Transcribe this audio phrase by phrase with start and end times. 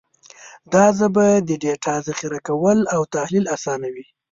[0.73, 4.05] دا ژبه د ډیټا ذخیره کول او تحلیل اسانوي.